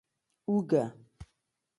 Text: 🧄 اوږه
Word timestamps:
🧄 0.03 0.03
اوږه 0.49 0.83